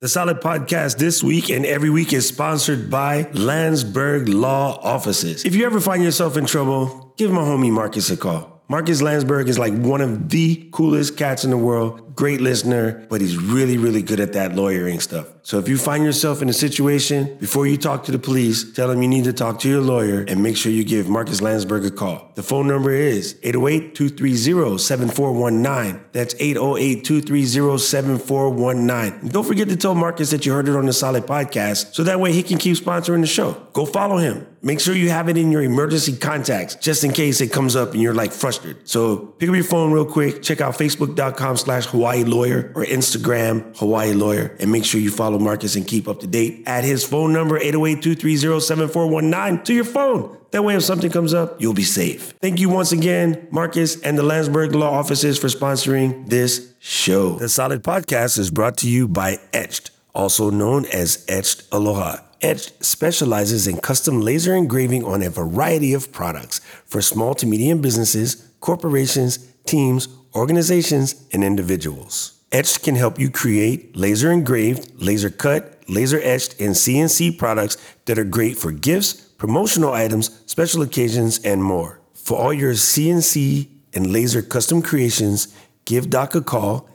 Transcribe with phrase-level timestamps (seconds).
[0.00, 5.44] The Solid Podcast this week and every week is sponsored by Landsberg Law Offices.
[5.44, 8.57] If you ever find yourself in trouble, give my homie Marcus a call.
[8.70, 12.14] Marcus Landsberg is like one of the coolest cats in the world.
[12.14, 15.26] Great listener, but he's really, really good at that lawyering stuff.
[15.44, 18.88] So if you find yourself in a situation, before you talk to the police, tell
[18.88, 21.86] them you need to talk to your lawyer and make sure you give Marcus Landsberg
[21.86, 22.32] a call.
[22.34, 26.00] The phone number is 808-230-7419.
[26.12, 29.32] That's 808-230-7419.
[29.32, 32.18] Don't forget to tell Marcus that you heard it on the Solid Podcast so that
[32.20, 33.52] way he can keep sponsoring the show.
[33.72, 34.44] Go follow him.
[34.60, 37.92] Make sure you have it in your emergency contacts just in case it comes up
[37.92, 38.57] and you're like frustrated.
[38.84, 43.76] So pick up your phone real quick, check out facebook.com slash Hawaii Lawyer or Instagram
[43.78, 47.04] Hawaii Lawyer and make sure you follow Marcus and keep up to date at his
[47.04, 50.36] phone number 808-230-7419 to your phone.
[50.50, 52.32] That way if something comes up, you'll be safe.
[52.40, 57.36] Thank you once again, Marcus and the Landsberg Law Offices for sponsoring this show.
[57.36, 62.20] The Solid Podcast is brought to you by Etched, also known as Etched Aloha.
[62.40, 67.82] Etched specializes in custom laser engraving on a variety of products for small to medium
[67.82, 72.40] businesses, corporations, teams, organizations, and individuals.
[72.50, 78.18] Etched can help you create laser engraved, laser cut, laser etched, and CNC products that
[78.18, 82.00] are great for gifts, promotional items, special occasions, and more.
[82.14, 85.48] For all your CNC and laser custom creations,
[85.84, 86.88] give Doc a call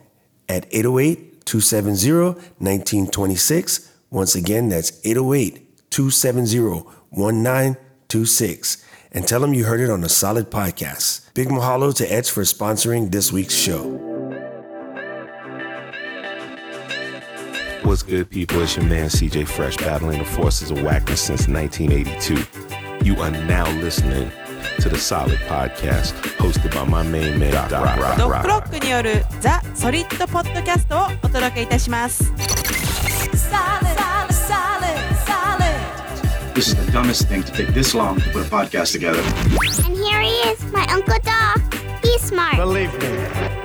[0.48, 2.12] at 808 270
[2.58, 3.92] 1926.
[4.10, 6.58] Once again, that's 808 270
[7.10, 8.83] 1926
[9.14, 11.32] and tell them you heard it on a solid podcast.
[11.34, 14.00] Big mahalo to Etched for sponsoring this week's show.
[17.84, 18.60] What's good, people?
[18.62, 23.04] It's your man CJ Fresh battling the forces of whackness since 1982.
[23.04, 24.30] You are now listening
[24.80, 28.18] to the Solid Podcast, hosted by my main man, Doc Rock.
[28.18, 32.63] ドッグロックによるザ・ソリッドポッドキャストをお届けいたします。
[36.54, 39.18] This is the dumbest thing to take this long to put a podcast together.
[39.18, 41.74] And here he is, my Uncle Doc.
[42.00, 42.54] He's smart.
[42.54, 43.08] Believe me.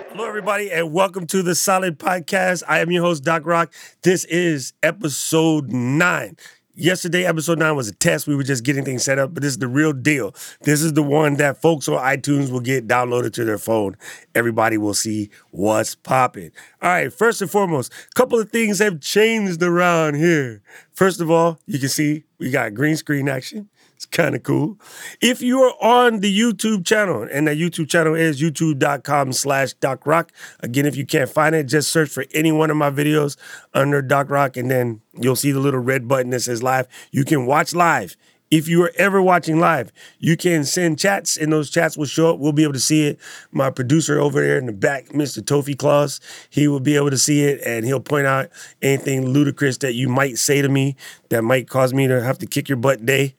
[0.10, 2.64] Hello, everybody, and welcome to the Solid Podcast.
[2.68, 3.72] I am your host, Doc Rock.
[4.02, 6.36] This is episode nine.
[6.80, 8.26] Yesterday, episode nine was a test.
[8.26, 10.34] We were just getting things set up, but this is the real deal.
[10.62, 13.98] This is the one that folks on iTunes will get downloaded to their phone.
[14.34, 16.52] Everybody will see what's popping.
[16.82, 20.62] All right, first and foremost, a couple of things have changed around here.
[20.94, 23.68] First of all, you can see we got green screen action.
[24.00, 24.80] It's kind of cool.
[25.20, 30.08] If you are on the YouTube channel, and the YouTube channel is youtube.com slash Doc
[30.08, 30.32] Rock.
[30.62, 33.36] Again, if you can't find it, just search for any one of my videos
[33.74, 36.88] under Doc Rock, and then you'll see the little red button that says live.
[37.12, 38.16] You can watch live.
[38.50, 42.34] If you are ever watching live, you can send chats, and those chats will show
[42.34, 42.40] up.
[42.40, 43.20] We'll be able to see it.
[43.52, 45.46] My producer over there in the back, Mr.
[45.46, 48.50] Tofi Claus, he will be able to see it, and he'll point out
[48.82, 50.96] anything ludicrous that you might say to me
[51.28, 53.36] that might cause me to have to kick your butt day.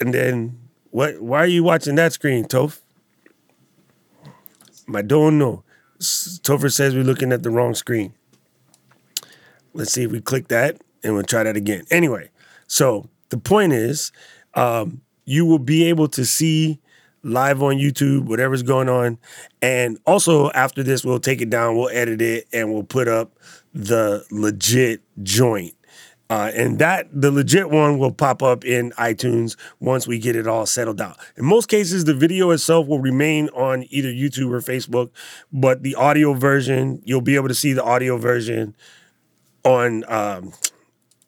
[0.00, 0.58] And then
[0.90, 1.20] what?
[1.20, 2.80] Why are you watching that screen, Toph?
[4.94, 5.64] I don't know.
[5.98, 8.14] Topher says we're looking at the wrong screen.
[9.72, 11.84] Let's see if we click that and we'll try that again.
[11.90, 12.30] Anyway,
[12.66, 14.12] so the point is,
[14.54, 16.80] um, you will be able to see
[17.22, 19.18] live on YouTube whatever's going on,
[19.60, 23.32] and also after this, we'll take it down, we'll edit it, and we'll put up
[23.74, 25.74] the legit joint.
[26.28, 30.46] Uh, and that the legit one will pop up in iTunes once we get it
[30.46, 31.16] all settled out.
[31.36, 35.10] In most cases, the video itself will remain on either YouTube or Facebook,
[35.52, 38.74] but the audio version, you'll be able to see the audio version
[39.64, 40.52] on um,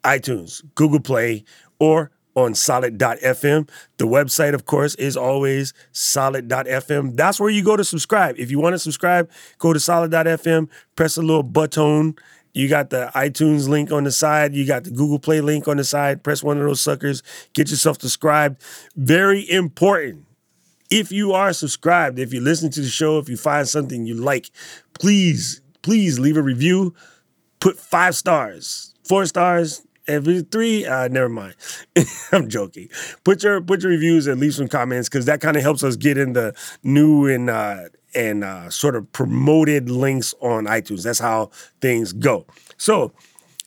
[0.02, 1.44] iTunes, Google Play,
[1.78, 3.68] or on solid.fm.
[3.98, 7.16] The website, of course, is always solid.fm.
[7.16, 8.36] That's where you go to subscribe.
[8.38, 12.14] If you want to subscribe, go to solid.fm, press a little button.
[12.54, 14.54] You got the iTunes link on the side.
[14.54, 16.22] You got the Google Play link on the side.
[16.22, 17.22] Press one of those suckers.
[17.52, 18.62] Get yourself subscribed.
[18.96, 20.26] Very important.
[20.90, 24.14] If you are subscribed, if you listen to the show, if you find something you
[24.14, 24.50] like,
[24.98, 26.94] please, please leave a review.
[27.60, 30.86] Put five stars, four stars, every three.
[30.86, 31.54] Uh, never mind.
[32.32, 32.88] I'm joking.
[33.24, 35.96] Put your put your reviews and leave some comments because that kind of helps us
[35.96, 37.80] get in the new and uh,
[38.14, 41.02] and uh, sort of promoted links on iTunes.
[41.02, 41.50] That's how
[41.80, 42.46] things go.
[42.76, 43.12] So,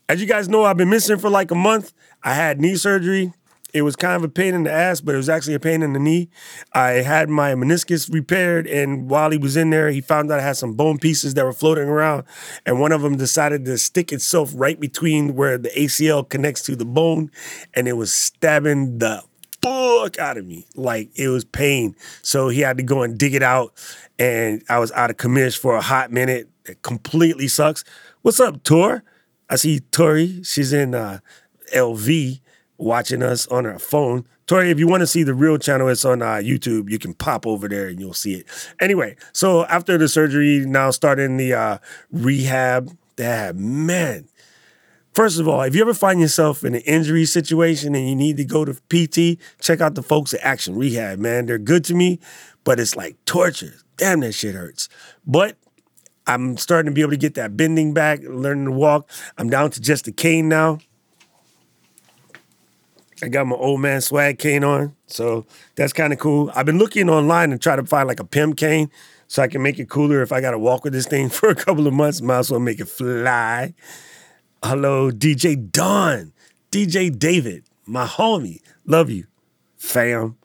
[0.09, 1.93] as you guys know, I've been missing for like a month.
[2.23, 3.33] I had knee surgery.
[3.73, 5.81] It was kind of a pain in the ass, but it was actually a pain
[5.81, 6.29] in the knee.
[6.73, 10.43] I had my meniscus repaired, and while he was in there, he found out I
[10.43, 12.25] had some bone pieces that were floating around,
[12.65, 16.75] and one of them decided to stick itself right between where the ACL connects to
[16.75, 17.31] the bone,
[17.73, 19.23] and it was stabbing the
[19.61, 20.65] fuck out of me.
[20.75, 21.95] Like it was pain.
[22.21, 23.73] So he had to go and dig it out,
[24.19, 26.49] and I was out of commission for a hot minute.
[26.65, 27.83] It completely sucks.
[28.21, 29.03] What's up, Tor?
[29.49, 30.43] I see Tori.
[30.43, 31.19] She's in uh,
[31.73, 32.39] LV
[32.77, 34.25] watching us on her phone.
[34.47, 36.89] Tori, if you want to see the real channel, it's on uh, YouTube.
[36.89, 38.47] You can pop over there and you'll see it.
[38.79, 41.77] Anyway, so after the surgery, now starting the uh,
[42.11, 42.95] rehab.
[43.17, 44.29] That man.
[45.13, 48.37] First of all, if you ever find yourself in an injury situation and you need
[48.37, 51.47] to go to PT, check out the folks at Action Rehab, man.
[51.47, 52.19] They're good to me,
[52.63, 53.73] but it's like torture.
[53.97, 54.87] Damn, that shit hurts.
[55.27, 55.57] But
[56.27, 59.09] I'm starting to be able to get that bending back, learning to walk.
[59.37, 60.79] I'm down to just a cane now.
[63.21, 66.51] I got my old man swag cane on, so that's kind of cool.
[66.55, 68.89] I've been looking online and try to find like a pimp cane
[69.27, 71.49] so I can make it cooler if I got to walk with this thing for
[71.49, 72.21] a couple of months.
[72.21, 73.73] Might as well make it fly.
[74.63, 76.33] Hello, DJ Don,
[76.71, 78.61] DJ David, my homie.
[78.85, 79.25] Love you,
[79.77, 80.37] fam.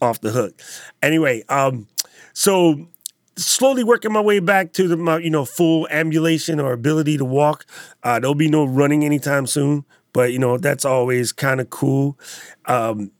[0.00, 0.60] Off the hook.
[1.02, 1.86] Anyway, um,
[2.32, 2.88] so
[3.36, 7.24] slowly working my way back to the my, you know full ambulation or ability to
[7.24, 7.64] walk.
[8.02, 12.18] Uh, there'll be no running anytime soon, but you know that's always kind of cool.
[12.66, 13.12] Um,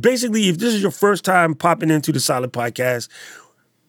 [0.00, 3.08] basically, if this is your first time popping into the Solid Podcast,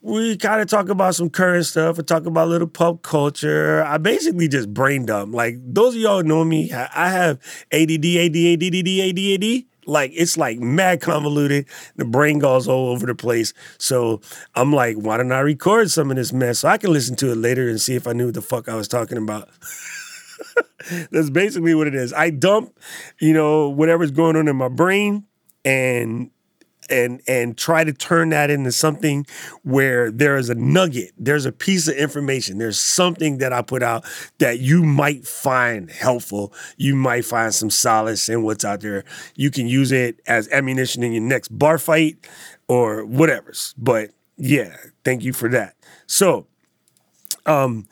[0.02, 3.84] we kind of talk about some current stuff and talk about a little pop culture.
[3.84, 5.32] I basically just brain dump.
[5.32, 7.38] Like those of y'all know me, I have
[7.72, 9.64] ADD, AD, ADD, ADD, ADD.
[9.86, 11.66] Like it's like mad convoluted.
[11.96, 13.54] The brain goes all over the place.
[13.78, 14.20] So
[14.56, 17.30] I'm like, why don't I record some of this mess so I can listen to
[17.32, 19.48] it later and see if I knew what the fuck I was talking about.
[21.12, 22.12] That's basically what it is.
[22.12, 22.76] I dump,
[23.20, 25.24] you know, whatever's going on in my brain
[25.64, 26.30] and
[26.90, 29.26] and and try to turn that into something
[29.62, 33.82] where there is a nugget, there's a piece of information, there's something that I put
[33.82, 34.04] out
[34.38, 36.52] that you might find helpful.
[36.76, 39.04] You might find some solace in what's out there.
[39.36, 42.16] You can use it as ammunition in your next bar fight
[42.68, 43.74] or whatever's.
[43.78, 45.74] But yeah, thank you for that.
[46.06, 46.46] So,
[47.46, 47.86] um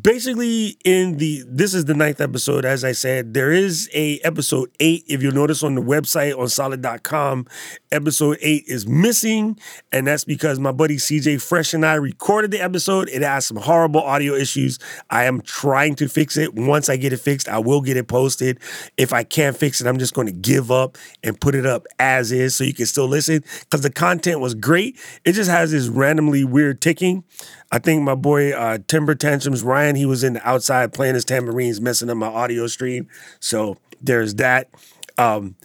[0.00, 4.70] basically in the this is the ninth episode as i said there is a episode
[4.80, 5.04] eight.
[5.06, 7.46] If you'll notice on the website on solid.com
[7.90, 9.58] episode eight is missing.
[9.90, 13.08] And that's because my buddy cj fresh and i recorded the episode.
[13.08, 14.78] It has some horrible audio issues.
[15.10, 16.54] I am trying to fix it.
[16.54, 18.58] Once i get it fixed i will get it posted.
[18.96, 21.86] If i can't fix it i'm just going to give up and put it up
[21.98, 23.42] as is so you can still listen.
[23.60, 24.98] Because the content was great.
[25.24, 27.24] It just has this randomly weird ticking
[27.72, 31.24] I think my boy uh, Timber Tantrums Ryan, he was in the outside playing his
[31.24, 33.08] tambourines, messing up my audio stream.
[33.40, 34.68] So there's that.
[35.18, 35.56] Um,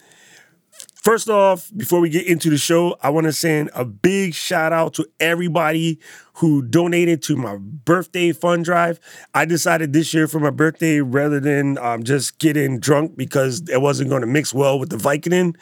[1.07, 4.73] First off, before we get into the show, I want to send a big shout
[4.73, 5.99] out to everybody
[6.33, 8.99] who donated to my birthday fund drive.
[9.33, 13.81] I decided this year for my birthday, rather than um, just getting drunk because it
[13.81, 15.55] wasn't going to mix well with the Vicodin,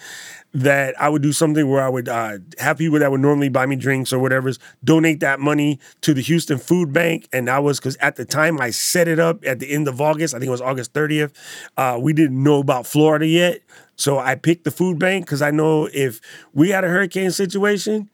[0.56, 3.68] that I would do something where I would uh, have people that would normally buy
[3.68, 4.52] me drinks or whatever,
[4.84, 7.30] donate that money to the Houston Food Bank.
[7.32, 10.02] And that was because at the time I set it up at the end of
[10.02, 11.34] August, I think it was August 30th.
[11.78, 13.62] Uh, we didn't know about Florida yet.
[13.96, 16.22] So I picked the food bank because I know if
[16.54, 18.10] we had a hurricane situation,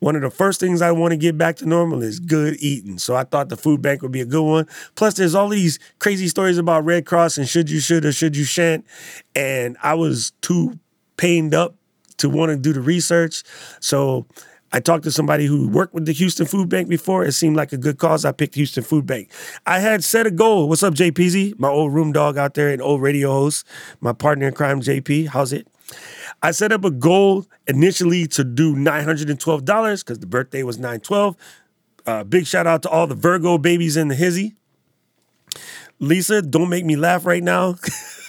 [0.00, 2.98] one of the first things I want to get back to normal is good eating.
[2.98, 4.66] So I thought the food bank would be a good one.
[4.96, 8.36] Plus, there's all these crazy stories about Red Cross and should you should or should
[8.36, 8.84] you shan't.
[9.34, 10.78] And I was too
[11.16, 11.74] pained up
[12.18, 13.42] to want to do the research.
[13.80, 14.26] So
[14.74, 17.24] I talked to somebody who worked with the Houston Food Bank before.
[17.24, 18.24] It seemed like a good cause.
[18.24, 19.30] I picked Houston Food Bank.
[19.64, 20.68] I had set a goal.
[20.68, 21.60] What's up, JPZ?
[21.60, 23.64] My old room dog out there and old radio host,
[24.00, 25.28] my partner in crime, JP.
[25.28, 25.68] How's it?
[26.42, 31.36] I set up a goal initially to do $912 because the birthday was 912.
[32.04, 34.56] Uh, big shout out to all the Virgo babies in the hizzy.
[36.00, 37.76] Lisa, don't make me laugh right now.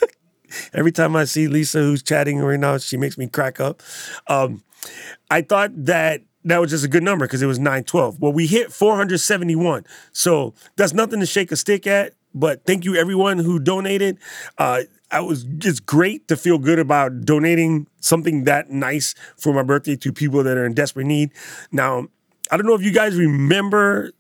[0.75, 3.81] Every time I see Lisa who's chatting right now, she makes me crack up.
[4.27, 4.62] Um,
[5.31, 8.20] I thought that that was just a good number because it was 912.
[8.20, 9.86] Well, we hit 471.
[10.14, 12.14] So that's nothing to shake a stick at.
[12.34, 14.18] But thank you everyone who donated.
[14.58, 19.64] Uh, I was it's great to feel good about donating something that nice for my
[19.64, 21.32] birthday to people that are in desperate need.
[21.72, 22.08] Now,
[22.52, 24.12] I don't know if you guys remember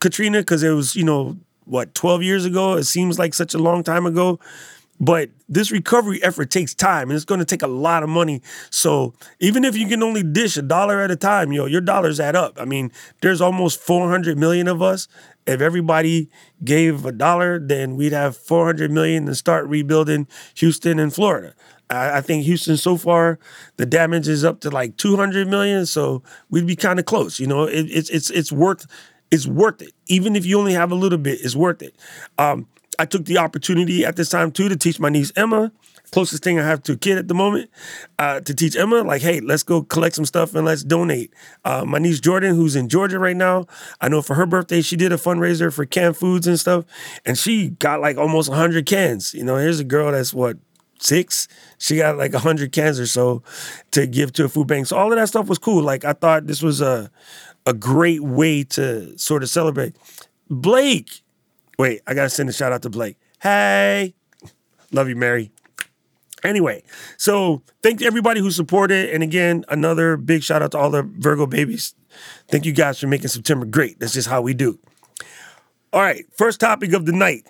[0.00, 2.74] Katrina because it was, you know, what, 12 years ago?
[2.74, 4.38] It seems like such a long time ago.
[5.00, 8.40] But this recovery effort takes time and it's going to take a lot of money.
[8.70, 12.20] So even if you can only dish a dollar at a time, yo, your dollars
[12.20, 12.60] add up.
[12.60, 15.08] I mean, there's almost 400 million of us.
[15.46, 16.30] If everybody
[16.62, 21.54] gave a dollar, then we'd have 400 million to start rebuilding Houston and Florida.
[21.90, 23.38] I, I think Houston so far
[23.76, 27.38] the damage is up to like 200 million, so we'd be kind of close.
[27.38, 28.86] You know, it, it's it's it's worth
[29.30, 29.92] it's worth it.
[30.06, 31.94] Even if you only have a little bit, it's worth it.
[32.38, 32.66] Um,
[32.98, 35.72] I took the opportunity at this time too to teach my niece Emma,
[36.12, 37.70] closest thing I have to a kid at the moment,
[38.18, 41.32] uh, to teach Emma, like, hey, let's go collect some stuff and let's donate.
[41.64, 43.66] Uh, my niece Jordan, who's in Georgia right now,
[44.00, 46.84] I know for her birthday, she did a fundraiser for canned foods and stuff,
[47.24, 49.34] and she got like almost 100 cans.
[49.34, 50.56] You know, here's a girl that's what,
[51.00, 51.48] six?
[51.78, 53.42] She got like 100 cans or so
[53.90, 54.86] to give to a food bank.
[54.86, 55.82] So all of that stuff was cool.
[55.82, 57.10] Like, I thought this was a,
[57.66, 59.96] a great way to sort of celebrate.
[60.50, 61.23] Blake,
[61.78, 63.16] wait, I gotta send a shout out to Blake.
[63.40, 64.14] Hey,
[64.92, 65.50] love you, Mary.
[66.44, 66.82] Anyway,
[67.16, 69.10] so thank everybody who supported.
[69.10, 71.94] And again, another big shout out to all the Virgo babies.
[72.48, 73.98] Thank you guys for making September great.
[73.98, 74.78] That's just how we do.
[75.92, 77.46] All right, first topic of the night.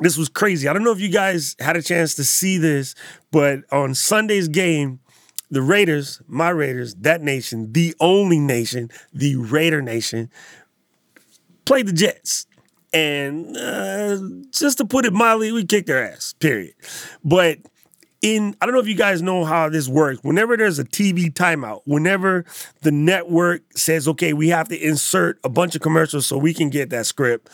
[0.00, 0.68] This was crazy.
[0.68, 2.94] I don't know if you guys had a chance to see this,
[3.30, 5.00] but on Sunday's game,
[5.50, 10.30] the Raiders, my Raiders, that nation, the only nation, the Raider nation,
[11.66, 12.46] played the Jets.
[12.92, 14.18] And uh,
[14.50, 16.74] just to put it mildly, we kicked their ass, period.
[17.24, 17.58] But
[18.20, 20.22] in, I don't know if you guys know how this works.
[20.22, 22.44] Whenever there's a TV timeout, whenever
[22.82, 26.70] the network says, okay, we have to insert a bunch of commercials so we can
[26.70, 27.48] get that script,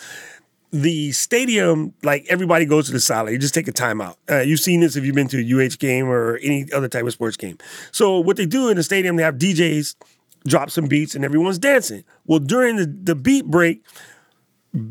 [0.71, 3.31] the stadium, like everybody goes to the side.
[3.31, 4.17] You just take a timeout.
[4.31, 7.07] Uh, you've seen this if you've been to a UH game or any other type
[7.07, 7.57] of sports game.
[7.91, 9.95] So what they do in the stadium, they have DJs
[10.47, 12.05] drop some beats and everyone's dancing.
[12.27, 13.83] Well, during the, the beat break,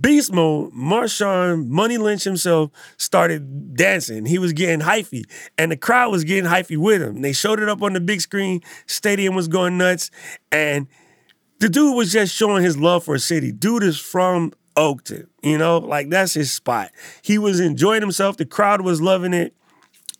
[0.01, 4.25] Beast Mode, Marshawn Money Lynch himself started dancing.
[4.25, 5.23] He was getting hyphy,
[5.57, 7.21] and the crowd was getting hyphy with him.
[7.21, 8.61] They showed it up on the big screen.
[8.87, 10.09] Stadium was going nuts,
[10.51, 10.87] and
[11.59, 13.51] the dude was just showing his love for a city.
[13.51, 16.91] Dude is from Oakland, you know, like that's his spot.
[17.21, 18.37] He was enjoying himself.
[18.37, 19.53] The crowd was loving it,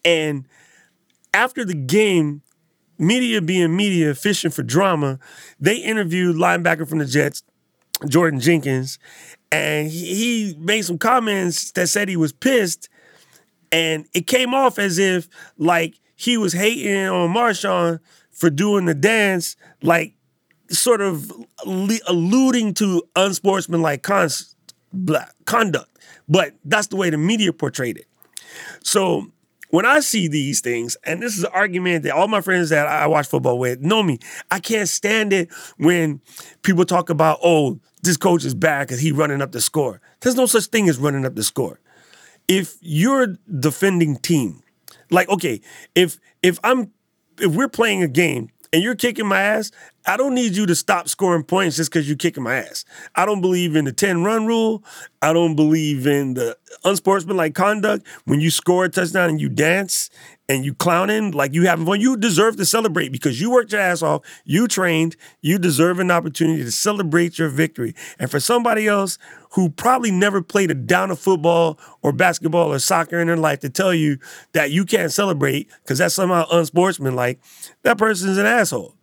[0.06, 0.46] and
[1.34, 2.44] after the game,
[3.00, 5.20] media being media, fishing for drama,
[5.60, 7.44] they interviewed linebacker from the Jets,
[8.08, 9.00] Jordan Jenkins,
[9.52, 12.90] and he made some comments that said he was pissed,
[13.72, 15.28] and it came off as if
[15.58, 18.00] like he was hating on Marshawn
[18.32, 20.14] for doing the dance, like
[20.70, 21.32] sort of
[21.66, 24.04] alluding to unsportsmanlike
[25.46, 25.90] conduct.
[26.30, 28.08] But that's the way the media portrayed it.
[28.84, 29.32] So
[29.70, 32.88] when I see these things, and this is an argument that all my friends that
[32.88, 34.20] I watch football with know me,
[34.50, 36.22] I can't stand it when
[36.64, 40.02] people talk about, oh, this coach is bad because he running up the score.
[40.22, 41.80] There's no such thing as running up the score.
[42.48, 44.64] If you're defending team,
[45.12, 45.62] like okay,
[45.96, 46.92] if if I'm
[47.40, 49.72] if we're playing a game and you're kicking my ass,
[50.10, 52.86] I don't need you to stop scoring points just because you're kicking my ass.
[53.16, 54.82] I don't believe in the 10 run rule.
[55.22, 58.08] I don't believe in the unsportsmanlike conduct.
[58.24, 60.10] When you score a touchdown and you dance
[60.48, 63.82] and you clowning like you having fun, you deserve to celebrate because you worked your
[63.82, 64.22] ass off.
[64.46, 65.18] You trained.
[65.42, 67.94] You deserve an opportunity to celebrate your victory.
[68.18, 69.18] And for somebody else
[69.52, 73.60] who probably never played a down of football or basketball or soccer in their life
[73.60, 74.20] to tell you
[74.54, 77.42] that you can't celebrate because that's somehow unsportsmanlike,
[77.84, 78.97] that person's an asshole.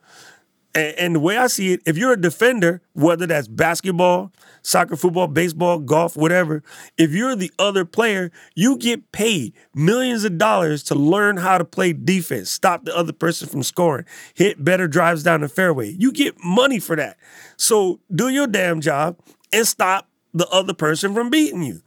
[0.75, 4.97] And, and the way I see it, if you're a defender, whether that's basketball, soccer,
[4.97, 6.63] football, baseball, golf, whatever,
[6.99, 11.65] if you're the other player, you get paid millions of dollars to learn how to
[11.65, 14.05] play defense, stop the other person from scoring,
[14.35, 15.95] hit better drives down the fairway.
[15.99, 17.17] You get money for that.
[17.57, 19.19] So do your damn job
[19.53, 21.81] and stop the other person from beating you.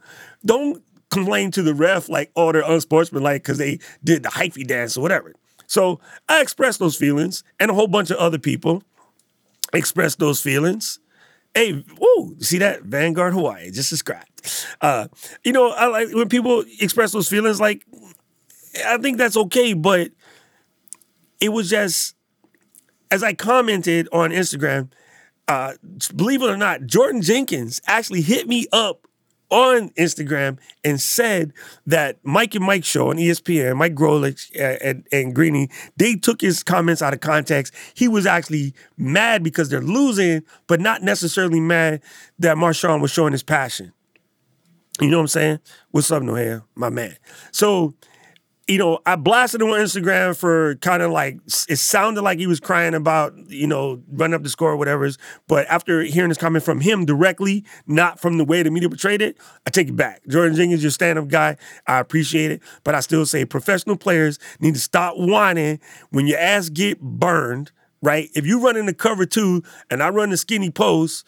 [0.44, 4.96] Don't complain to the ref like, oh, they're unsportsmanlike because they did the hyphy dance
[4.96, 5.34] or whatever.
[5.68, 8.82] So I expressed those feelings, and a whole bunch of other people
[9.72, 10.98] expressed those feelings.
[11.54, 12.82] Hey, whoa, see that?
[12.82, 14.28] Vanguard Hawaii, just subscribed.
[14.80, 15.08] Uh,
[15.44, 17.84] you know, I like when people express those feelings, like,
[18.86, 20.10] I think that's okay, but
[21.40, 22.14] it was just,
[23.10, 24.90] as I commented on Instagram,
[25.48, 25.72] uh,
[26.14, 29.07] believe it or not, Jordan Jenkins actually hit me up
[29.50, 31.52] on Instagram and said
[31.86, 36.40] that Mike and Mike show on ESPN, Mike Golic uh, and, and Greeny, they took
[36.40, 37.74] his comments out of context.
[37.94, 42.02] He was actually mad because they're losing, but not necessarily mad
[42.38, 43.92] that Marshawn was showing his passion.
[45.00, 45.60] You know what I'm saying?
[45.92, 47.16] What's up, Noel, my man?
[47.52, 47.94] So
[48.68, 52.46] you know, I blasted him on Instagram for kind of like it sounded like he
[52.46, 55.08] was crying about, you know, running up the score or whatever.
[55.46, 59.22] But after hearing this comment from him directly, not from the way the media portrayed
[59.22, 60.20] it, I take it back.
[60.28, 61.56] Jordan Jenkins, your stand-up guy.
[61.86, 62.60] I appreciate it.
[62.84, 67.72] But I still say professional players need to stop whining when your ass get burned,
[68.02, 68.28] right?
[68.34, 71.24] If you run in the cover two and I run the skinny post,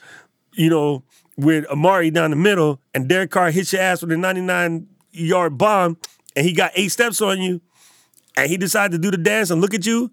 [0.52, 1.04] you know,
[1.38, 5.56] with Amari down the middle and Derek Carr hits your ass with a 99 yard
[5.56, 5.96] bomb,
[6.40, 7.60] and he got eight steps on you,
[8.34, 10.10] and he decided to do the dance and look at you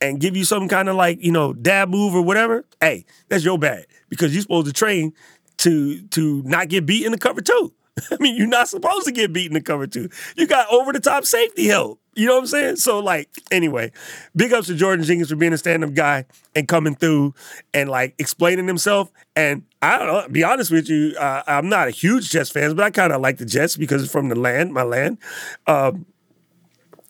[0.00, 3.44] and give you some kind of like, you know, dab move or whatever, hey, that's
[3.44, 3.84] your bad.
[4.08, 5.12] Because you're supposed to train
[5.58, 7.74] to to not get beat in the cover too.
[8.10, 10.08] I mean, you're not supposed to get beaten in cover two.
[10.36, 12.00] You got over the top safety help.
[12.14, 12.76] You know what I'm saying?
[12.76, 13.92] So, like, anyway,
[14.34, 16.24] big ups to Jordan Jenkins for being a stand up guy
[16.54, 17.34] and coming through
[17.74, 19.10] and like explaining himself.
[19.34, 22.74] And I don't know, be honest with you, uh, I'm not a huge Jets fan,
[22.74, 25.18] but I kind of like the Jets because it's from the land, my land.
[25.66, 26.06] Um,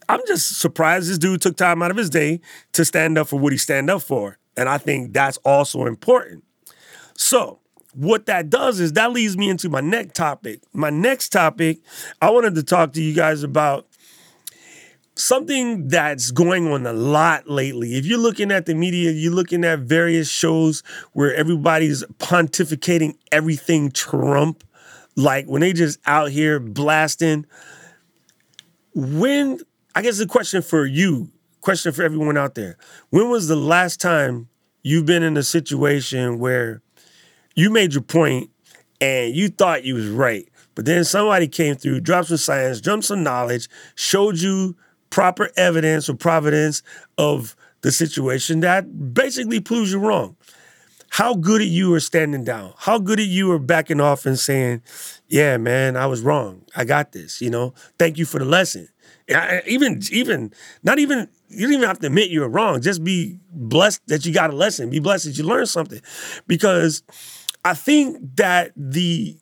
[0.08, 2.40] I'm just surprised this dude took time out of his day
[2.72, 4.38] to stand up for what he stand up for.
[4.56, 6.44] And I think that's also important.
[7.16, 7.60] So,
[7.96, 10.60] what that does is that leads me into my next topic.
[10.72, 11.78] My next topic,
[12.20, 13.86] I wanted to talk to you guys about
[15.14, 17.96] something that's going on a lot lately.
[17.96, 20.82] If you're looking at the media, you're looking at various shows
[21.14, 24.62] where everybody's pontificating everything Trump,
[25.16, 27.46] like when they just out here blasting.
[28.94, 29.60] When,
[29.94, 31.30] I guess the question for you,
[31.62, 32.76] question for everyone out there,
[33.08, 34.48] when was the last time
[34.82, 36.82] you've been in a situation where
[37.56, 38.50] you made your point
[39.00, 43.04] and you thought you was right, but then somebody came through, dropped some science, dropped
[43.04, 44.76] some knowledge, showed you
[45.10, 46.82] proper evidence or providence
[47.18, 50.36] of the situation that basically proves you wrong.
[51.10, 52.74] How good at you are standing down?
[52.76, 54.82] How good at you are backing off and saying,
[55.28, 56.62] "Yeah, man, I was wrong.
[56.74, 58.88] I got this." You know, thank you for the lesson.
[59.30, 61.28] I- even, even, not even.
[61.48, 62.82] You don't even have to admit you were wrong.
[62.82, 64.90] Just be blessed that you got a lesson.
[64.90, 66.00] Be blessed that you learned something,
[66.48, 67.02] because
[67.66, 69.36] I think that the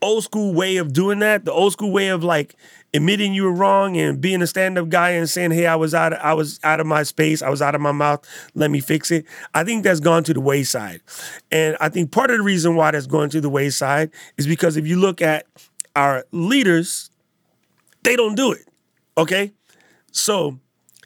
[0.00, 2.54] old school way of doing that, the old school way of like
[2.94, 6.12] admitting you were wrong and being a stand-up guy and saying, "Hey, I was out
[6.12, 8.78] of, I was out of my space, I was out of my mouth, let me
[8.78, 11.00] fix it." I think that's gone to the wayside.
[11.50, 14.76] And I think part of the reason why that's going to the wayside is because
[14.76, 15.46] if you look at
[15.96, 17.10] our leaders,
[18.04, 18.68] they don't do it.
[19.16, 19.52] Okay?
[20.12, 20.60] So,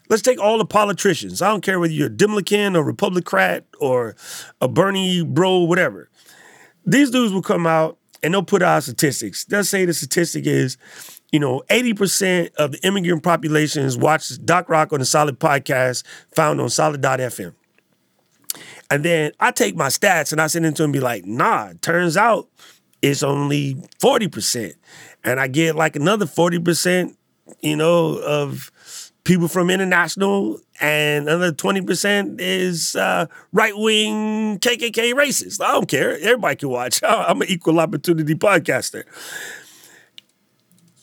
[0.09, 1.41] Let's take all the politicians.
[1.41, 4.15] I don't care whether you're a Demlican or Republican or
[4.61, 6.09] a Bernie bro, whatever.
[6.85, 9.45] These dudes will come out and they'll put out statistics.
[9.45, 10.77] They'll say the statistic is,
[11.31, 16.03] you know, 80% of the immigrant populations watch Doc Rock on the Solid podcast
[16.35, 17.53] found on solid.fm.
[18.91, 21.25] And then I take my stats and I send it to him and be like,
[21.25, 22.49] nah, turns out
[23.01, 24.73] it's only 40%.
[25.23, 27.15] And I get like another 40%,
[27.61, 28.71] you know, of
[29.23, 35.61] people from international, and another 20% is uh, right wing KKK racist.
[35.61, 36.17] I don't care.
[36.19, 37.01] Everybody can watch.
[37.07, 39.03] I'm an equal opportunity podcaster.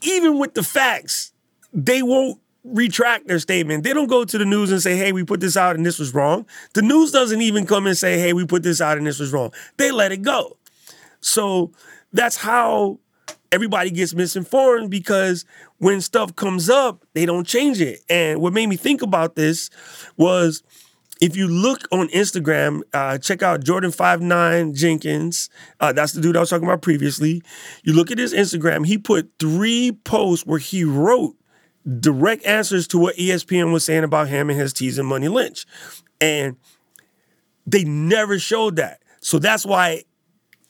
[0.03, 1.33] Even with the facts,
[1.73, 3.85] they won't retract their statement.
[3.85, 5.99] They don't go to the news and say, hey, we put this out and this
[5.99, 6.47] was wrong.
[6.75, 9.33] The news doesn't even come and say, hey, we put this out and this was
[9.33, 9.53] wrong.
[9.77, 10.57] They let it go.
[11.21, 11.73] So
[12.13, 12.99] that's how
[13.53, 15.45] everybody gets misinformed because
[15.79, 18.01] when stuff comes up, they don't change it.
[18.09, 19.71] And what made me think about this
[20.17, 20.63] was
[21.21, 25.51] if you look on Instagram, uh, check out Jordan Five Nine Jenkins.
[25.79, 27.43] Uh, that's the dude I was talking about previously.
[27.85, 31.37] You look at his Instagram, he put three posts where he wrote
[31.99, 35.67] direct answers to what ESPN was saying about him and his teasing Money Lynch.
[36.21, 36.57] And
[37.67, 39.03] they never showed that.
[39.21, 40.05] So that's why,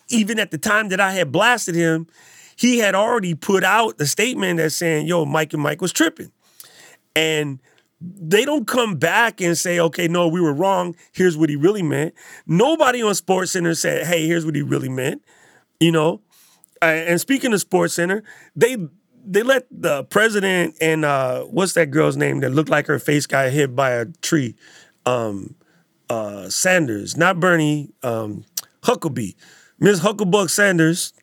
[0.09, 2.09] even at the time that I had blasted him,
[2.61, 6.31] he had already put out the statement that's saying, yo, Mike and Mike was tripping.
[7.17, 7.59] And
[8.03, 10.95] they don't come back and say, okay, no, we were wrong.
[11.13, 12.13] Here's what he really meant.
[12.47, 15.23] Nobody on Sports Center said, hey, here's what he really meant.
[15.81, 16.21] You know?
[16.83, 18.23] And speaking of Sports Center,
[18.55, 18.77] they
[19.25, 23.25] they let the president and uh, what's that girl's name that looked like her face
[23.25, 24.55] got hit by a tree?
[25.07, 25.55] Um,
[26.11, 28.45] uh, Sanders, not Bernie, um,
[28.83, 29.35] Huckabee.
[29.79, 31.15] Miss Hucklebuck Sanders.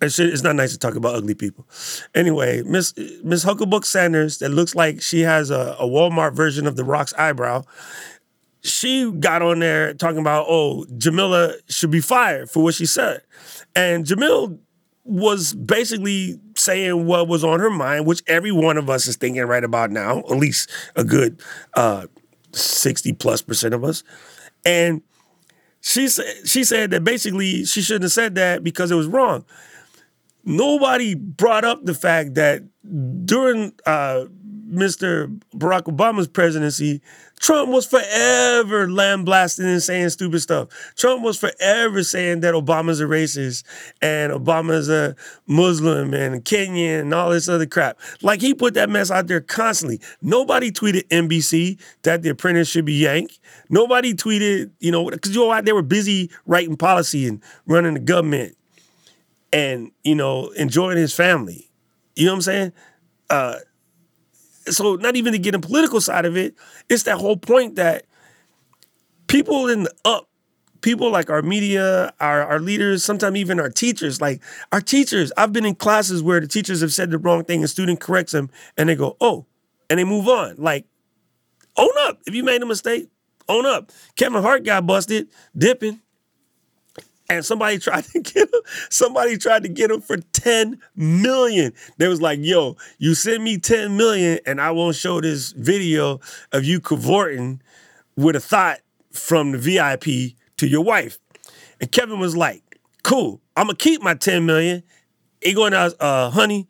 [0.00, 1.66] It's, it's not nice to talk about ugly people.
[2.14, 6.76] Anyway, Miss Miss Hucklebuck Sanders, that looks like she has a, a Walmart version of
[6.76, 7.62] the Rock's eyebrow.
[8.62, 13.22] She got on there talking about, oh, Jemele should be fired for what she said.
[13.74, 14.58] And Jemele
[15.04, 19.42] was basically saying what was on her mind, which every one of us is thinking
[19.44, 21.40] right about now, at least a good
[21.74, 22.06] uh,
[22.52, 24.02] 60 plus percent of us.
[24.64, 25.02] And
[25.80, 29.44] she said she said that basically she shouldn't have said that because it was wrong.
[30.46, 32.62] Nobody brought up the fact that
[33.26, 34.26] during uh,
[34.70, 35.40] Mr.
[35.56, 37.02] Barack Obama's presidency,
[37.40, 40.68] Trump was forever lambasting and saying stupid stuff.
[40.96, 43.64] Trump was forever saying that Obama's a racist
[44.00, 45.16] and Obama's a
[45.48, 47.98] Muslim and Kenyan and all this other crap.
[48.22, 50.00] Like he put that mess out there constantly.
[50.22, 53.38] Nobody tweeted NBC that the apprentice should be yanked.
[53.68, 55.60] Nobody tweeted, you know, because you know?
[55.60, 58.56] They were busy writing policy and running the government
[59.56, 61.70] and, you know, enjoying his family.
[62.14, 62.72] You know what I'm saying?
[63.30, 63.56] Uh,
[64.68, 66.54] so not even to get in political side of it,
[66.90, 68.04] it's that whole point that
[69.28, 70.28] people in the up,
[70.82, 74.42] people like our media, our, our leaders, sometimes even our teachers, like
[74.72, 77.70] our teachers, I've been in classes where the teachers have said the wrong thing and
[77.70, 79.46] student corrects them and they go, oh,
[79.88, 80.56] and they move on.
[80.58, 80.84] Like,
[81.78, 82.18] own up.
[82.26, 83.08] If you made a mistake,
[83.48, 83.90] own up.
[84.16, 86.02] Kevin Hart got busted dipping.
[87.28, 88.60] And somebody tried to get him,
[88.90, 91.72] somebody tried to get him for 10 million.
[91.98, 96.20] They was like, yo, you send me 10 million and I won't show this video
[96.52, 97.60] of you cavorting
[98.16, 98.80] with a thought
[99.12, 101.18] from the VIP to your wife.
[101.80, 102.62] And Kevin was like,
[103.02, 104.82] cool, I'm gonna keep my 10 million.
[105.42, 106.66] He going out, uh, honey,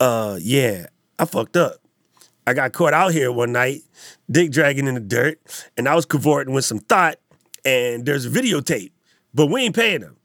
[0.00, 0.86] uh, yeah,
[1.18, 1.76] I fucked up.
[2.46, 3.82] I got caught out here one night,
[4.30, 5.38] dick dragging in the dirt,
[5.76, 7.16] and I was cavorting with some thought,
[7.64, 8.90] and there's videotape,
[9.38, 10.16] but we ain't paying him.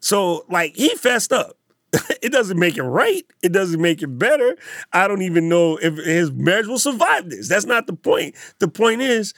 [0.00, 1.58] So, like, he fessed up.
[2.22, 3.22] it doesn't make it right.
[3.42, 4.56] It doesn't make it better.
[4.90, 7.46] I don't even know if his marriage will survive this.
[7.46, 8.34] That's not the point.
[8.60, 9.34] The point is,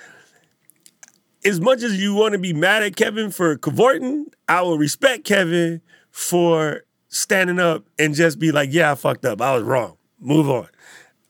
[1.45, 5.25] as much as you want to be mad at Kevin for cavorting, I will respect
[5.25, 5.81] Kevin
[6.13, 9.43] for standing up and just be like, yeah, I fucked up.
[9.43, 9.97] I was wrong.
[10.21, 10.69] Move on.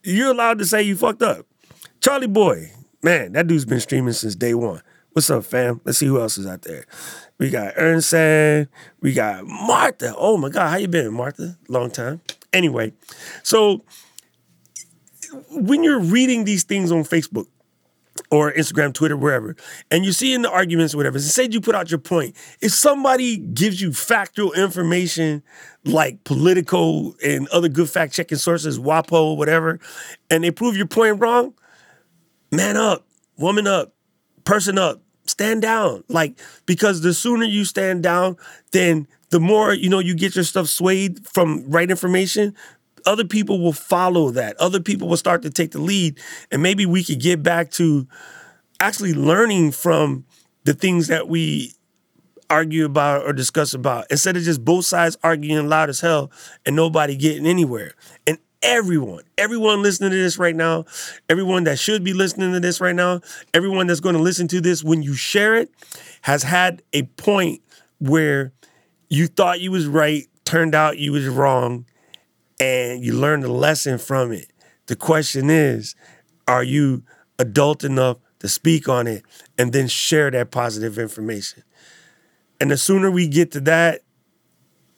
[0.03, 1.47] You're allowed to say you fucked up.
[1.99, 4.83] Charlie Boy, man, that dude's been streaming since day one.
[5.17, 5.81] What's up, fam?
[5.83, 6.85] Let's see who else is out there.
[7.39, 8.13] We got Ernst,
[9.01, 10.13] we got Martha.
[10.15, 11.57] Oh my God, how you been, Martha?
[11.67, 12.21] Long time.
[12.53, 12.93] Anyway,
[13.41, 13.83] so
[15.49, 17.47] when you're reading these things on Facebook,
[18.29, 19.55] or Instagram, Twitter, wherever,
[19.89, 22.35] and you see in the arguments, or whatever, say you put out your point.
[22.61, 25.41] If somebody gives you factual information
[25.83, 29.79] like Politico and other good fact checking sources, WAPO, whatever,
[30.29, 31.55] and they prove your point wrong,
[32.51, 33.95] man up, woman up,
[34.43, 36.03] person up, stand down.
[36.07, 38.37] Like, because the sooner you stand down,
[38.71, 42.55] then the more, you know, you get your stuff swayed from right information,
[43.05, 44.57] other people will follow that.
[44.57, 46.19] Other people will start to take the lead.
[46.51, 48.07] And maybe we could get back to
[48.79, 50.25] actually learning from
[50.63, 51.73] the things that we
[52.49, 56.31] argue about or discuss about instead of just both sides arguing loud as hell
[56.65, 57.93] and nobody getting anywhere.
[58.25, 58.37] And
[58.67, 60.83] everyone, everyone listening to this right now,
[61.29, 63.21] everyone that should be listening to this right now,
[63.53, 65.71] everyone that's going to listen to this when you share it
[66.23, 67.61] has had a point
[67.99, 68.51] where
[69.09, 71.85] you thought you was right, turned out you was wrong,
[72.59, 74.51] and you learned a lesson from it.
[74.87, 75.95] The question is,
[76.45, 77.03] are you
[77.39, 79.23] adult enough to speak on it
[79.57, 81.63] and then share that positive information?
[82.59, 84.01] And the sooner we get to that,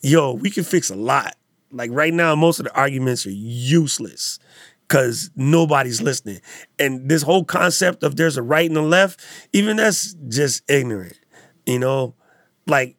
[0.01, 1.35] yo, we can fix a lot.
[1.71, 4.39] Like right now, most of the arguments are useless
[4.87, 6.41] because nobody's listening.
[6.79, 11.19] And this whole concept of there's a right and a left, even that's just ignorant.
[11.65, 12.15] You know,
[12.65, 12.95] like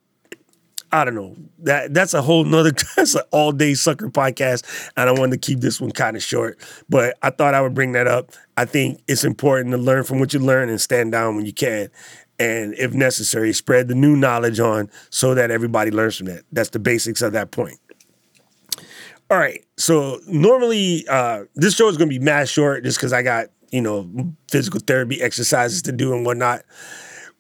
[0.93, 1.37] I don't know.
[1.61, 4.91] That that's a whole nother that's an all day sucker podcast.
[4.97, 6.59] And I wanted to keep this one kind of short.
[6.89, 8.33] But I thought I would bring that up.
[8.57, 11.53] I think it's important to learn from what you learn and stand down when you
[11.53, 11.91] can.
[12.39, 16.45] And if necessary, spread the new knowledge on so that everybody learns from that.
[16.51, 17.79] That's the basics of that point.
[19.31, 19.65] All right.
[19.77, 23.81] So normally uh, this show is gonna be mad short just because I got, you
[23.81, 26.65] know, physical therapy exercises to do and whatnot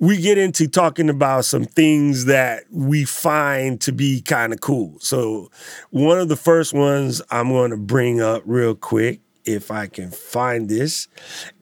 [0.00, 4.98] we get into talking about some things that we find to be kind of cool.
[5.00, 5.50] So,
[5.90, 10.10] one of the first ones I'm going to bring up real quick, if I can
[10.10, 11.06] find this,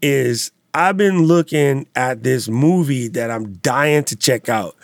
[0.00, 4.76] is I've been looking at this movie that I'm dying to check out.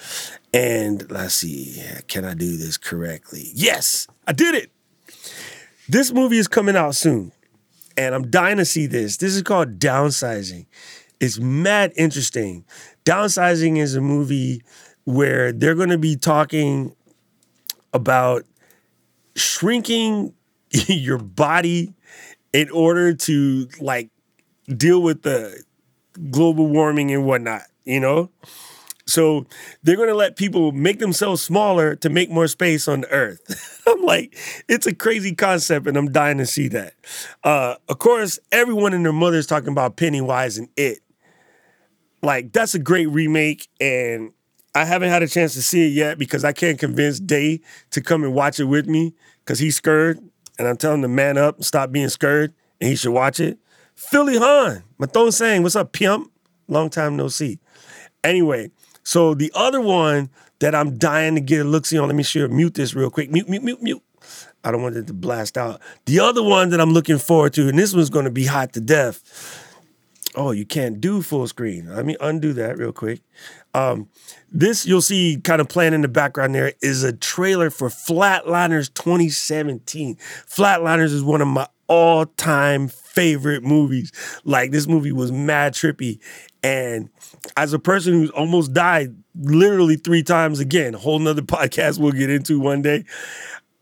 [0.52, 3.50] And let's see, can I do this correctly?
[3.54, 4.72] Yes, I did it.
[5.88, 7.32] This movie is coming out soon,
[7.96, 9.18] and I'm dying to see this.
[9.18, 10.66] This is called Downsizing.
[11.20, 12.64] It's mad interesting.
[13.04, 14.62] Downsizing is a movie
[15.04, 16.94] where they're going to be talking
[17.92, 18.44] about
[19.36, 20.34] shrinking
[20.70, 21.92] your body
[22.52, 24.10] in order to like
[24.68, 25.62] deal with the
[26.30, 28.30] global warming and whatnot, you know?
[29.06, 29.46] So
[29.82, 33.82] they're going to let people make themselves smaller to make more space on earth.
[33.86, 34.36] I'm like,
[34.68, 36.94] it's a crazy concept, and I'm dying to see that.
[37.42, 41.00] Uh, of course, everyone and their mother is talking about Pennywise and It.
[42.22, 44.32] Like that's a great remake, and
[44.74, 48.00] I haven't had a chance to see it yet because I can't convince Day to
[48.00, 49.14] come and watch it with me
[49.44, 50.18] because he's scared,
[50.58, 53.58] and I'm telling him to man up, stop being scared, and he should watch it.
[53.94, 56.32] Philly Han, Mathon saying, "What's up, pimp?
[56.66, 57.58] Long time no see."
[58.24, 58.70] Anyway,
[59.04, 62.08] so the other one that I'm dying to get a look see on.
[62.08, 63.30] Let me share mute this real quick.
[63.30, 64.02] Mute, mute, mute, mute.
[64.64, 65.80] I don't want it to blast out.
[66.06, 68.80] The other one that I'm looking forward to, and this one's to be hot to
[68.80, 69.60] death
[70.34, 71.88] oh, you can't do full screen.
[71.94, 73.20] Let me undo that real quick.
[73.72, 74.08] Um,
[74.52, 78.92] this you'll see kind of playing in the background there is a trailer for Flatliners
[78.94, 80.16] 2017.
[80.16, 84.12] Flatliners is one of my all time favorite movies.
[84.44, 86.18] Like this movie was mad trippy.
[86.62, 87.10] And
[87.56, 92.30] as a person who's almost died literally three times again, whole nother podcast we'll get
[92.30, 93.04] into one day.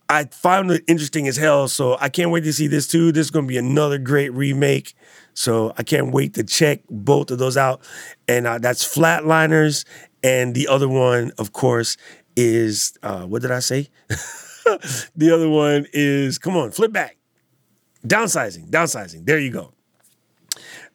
[0.08, 1.68] I found it interesting as hell.
[1.68, 3.12] So I can't wait to see this too.
[3.12, 4.94] This is gonna be another great remake.
[5.34, 7.80] So I can't wait to check both of those out.
[8.28, 9.86] And uh, that's Flatliners.
[10.22, 11.96] And the other one, of course,
[12.36, 13.88] is uh, what did I say?
[15.16, 17.16] the other one is come on, flip back.
[18.06, 19.26] Downsizing, downsizing.
[19.26, 19.72] There you go.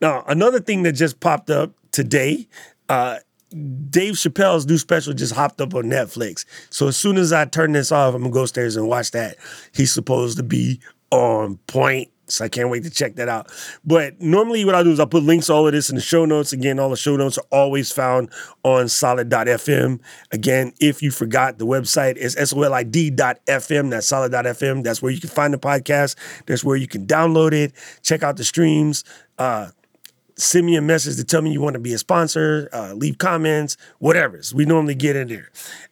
[0.02, 2.48] Now, another thing that just popped up today,
[2.90, 3.18] uh,
[3.50, 6.46] Dave Chappelle's new special just hopped up on Netflix.
[6.70, 9.38] So as soon as I turn this off, I'm gonna go upstairs and watch that.
[9.74, 10.80] He's supposed to be
[11.12, 12.10] on point.
[12.30, 13.52] So I can't wait to check that out.
[13.86, 16.02] But normally what I do is I put links to all of this in the
[16.02, 16.52] show notes.
[16.52, 18.30] Again, all the show notes are always found
[18.64, 20.00] on solid.fm.
[20.32, 23.90] Again, if you forgot, the website is solid.fm.
[23.90, 24.84] That's solid.fm.
[24.84, 26.16] That's where you can find the podcast.
[26.46, 29.04] That's where you can download it, check out the streams,
[29.38, 29.70] uh,
[30.36, 33.18] send me a message to tell me you want to be a sponsor, uh, leave
[33.18, 34.42] comments, whatever.
[34.42, 35.50] So we normally get in there.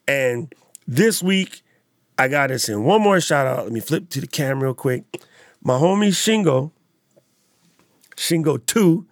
[0.07, 0.53] And
[0.87, 1.63] this week,
[2.17, 3.63] I got to in one more shout out.
[3.63, 5.03] Let me flip to the camera real quick.
[5.67, 6.69] My homie Shingo,
[8.15, 9.07] Shingo 2,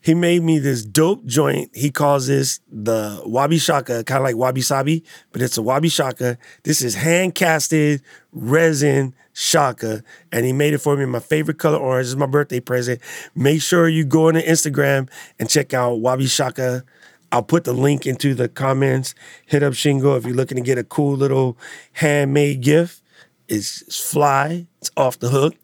[0.00, 1.70] he made me this dope joint.
[1.72, 5.88] He calls this the wabi shaka, kind of like wabi sabi, but it's a wabi
[5.88, 6.36] shaka.
[6.64, 11.58] This is hand casted resin shaka, and he made it for me in my favorite
[11.58, 12.08] color orange.
[12.08, 13.00] Is my birthday present.
[13.36, 16.82] Make sure you go on Instagram and check out wabi shaka.
[17.30, 19.14] I'll put the link into the comments.
[19.46, 21.56] Hit up Shingo if you're looking to get a cool little
[21.92, 23.01] handmade gift.
[23.48, 24.66] It's, fly.
[24.80, 25.54] It's off the hook.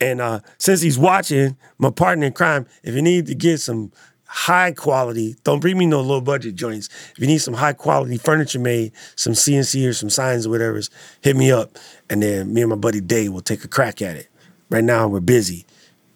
[0.00, 3.92] And uh, since he's watching, my partner in crime, if you need to get some
[4.26, 6.88] high quality, don't bring me no low budget joints.
[7.12, 10.80] If you need some high quality furniture made, some CNC or some signs or whatever,
[11.22, 11.78] hit me up.
[12.10, 14.28] And then me and my buddy Dave will take a crack at it.
[14.68, 15.64] Right now, we're busy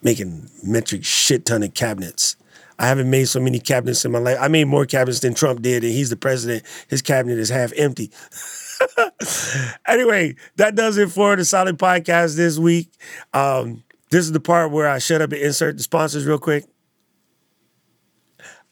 [0.02, 2.36] making metric shit ton of cabinets.
[2.78, 4.38] I haven't made so many cabinets in my life.
[4.40, 6.64] I made more cabinets than Trump did, and he's the president.
[6.88, 8.10] His cabinet is half empty.
[9.88, 12.90] anyway, that does it for the Solid Podcast this week.
[13.32, 16.64] Um, this is the part where I shut up and insert the sponsors real quick.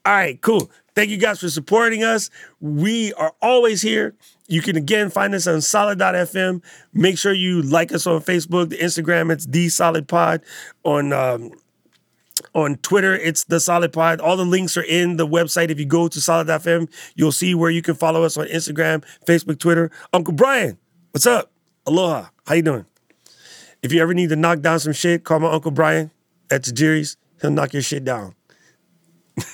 [0.05, 0.71] All right, cool.
[0.95, 2.31] Thank you guys for supporting us.
[2.61, 4.17] We are always here.
[4.49, 6.63] You can again find us on solid.fm.
[6.93, 10.43] Make sure you like us on Facebook, the Instagram, it's the solid pod.
[10.85, 11.53] On um,
[12.55, 14.21] on Twitter, it's the Solid Pod.
[14.21, 15.71] All the links are in the website.
[15.71, 19.59] If you go to solid.fm, you'll see where you can follow us on Instagram, Facebook,
[19.59, 19.91] Twitter.
[20.13, 20.79] Uncle Brian,
[21.13, 21.51] what's up?
[21.87, 22.29] Aloha.
[22.47, 22.87] How you doing?
[23.83, 26.11] If you ever need to knock down some shit, call my Uncle Brian
[26.51, 27.17] at Tajiri's.
[27.41, 28.35] He'll knock your shit down.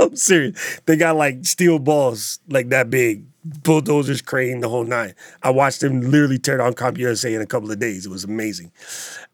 [0.00, 0.80] I'm serious.
[0.86, 5.14] They got like steel balls like that big, bulldozers, crane, the whole nine.
[5.42, 8.06] I watched them literally tear down CompUSA in a couple of days.
[8.06, 8.72] It was amazing.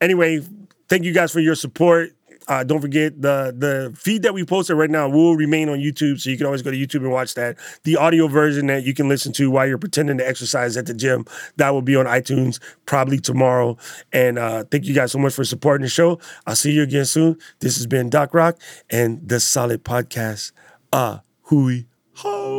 [0.01, 0.43] Anyway,
[0.89, 2.13] thank you guys for your support.
[2.49, 6.19] Uh, don't forget the the feed that we posted right now will remain on YouTube,
[6.19, 7.59] so you can always go to YouTube and watch that.
[7.85, 10.95] The audio version that you can listen to while you're pretending to exercise at the
[10.95, 13.77] gym that will be on iTunes probably tomorrow.
[14.13, 16.19] And uh, thank you guys so much for supporting the show.
[16.47, 17.39] I'll see you again soon.
[17.61, 18.59] This has been Doc Rock
[18.89, 20.53] and the Solid Podcast.
[20.93, 22.58] Ah, hui ho.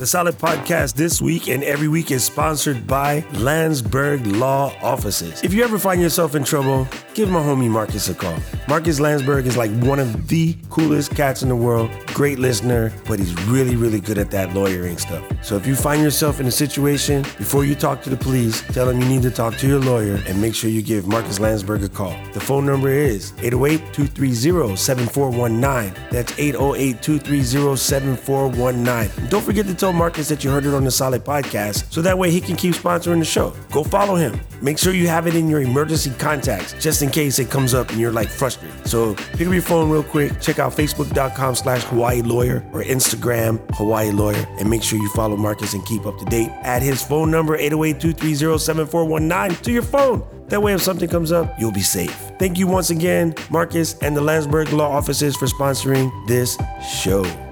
[0.00, 5.44] The Solid Podcast this week and every week is sponsored by Landsberg Law Offices.
[5.44, 8.38] If you ever find yourself in trouble, give my homie Marcus a call.
[8.66, 13.18] Marcus Landsberg is like one of the coolest cats in the world, great listener, but
[13.18, 15.22] he's really, really good at that lawyering stuff.
[15.42, 18.86] So if you find yourself in a situation, before you talk to the police, tell
[18.86, 21.82] them you need to talk to your lawyer and make sure you give Marcus Landsberg
[21.82, 22.16] a call.
[22.32, 26.10] The phone number is 808-230-7419.
[26.10, 29.28] That's 808-230-7419.
[29.28, 32.18] Don't forget to tell Marcus that you heard it on the Solid Podcast so that
[32.18, 33.54] way he can keep sponsoring the show.
[33.72, 34.40] Go follow him.
[34.62, 37.90] Make sure you have it in your emergency contacts just in case it comes up
[37.90, 38.86] and you're like frustrated.
[38.86, 43.60] So pick up your phone real quick, check out facebook.com slash Hawaii Lawyer or Instagram
[43.74, 46.50] Hawaii Lawyer and make sure you follow Marcus and keep up to date.
[46.62, 50.22] Add his phone number 808-230-7419 to your phone.
[50.48, 52.32] That way, if something comes up, you'll be safe.
[52.40, 56.58] Thank you once again, Marcus and the Landsberg Law Offices for sponsoring this
[56.92, 57.49] show.